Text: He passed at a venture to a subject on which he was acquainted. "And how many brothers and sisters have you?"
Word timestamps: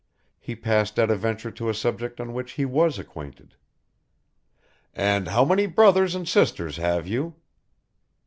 He 0.39 0.55
passed 0.55 0.97
at 0.97 1.11
a 1.11 1.15
venture 1.15 1.51
to 1.51 1.69
a 1.69 1.75
subject 1.75 2.19
on 2.19 2.33
which 2.33 2.53
he 2.53 2.65
was 2.65 2.97
acquainted. 2.97 3.53
"And 4.95 5.27
how 5.27 5.45
many 5.45 5.67
brothers 5.67 6.15
and 6.15 6.27
sisters 6.27 6.77
have 6.77 7.05
you?" 7.05 7.35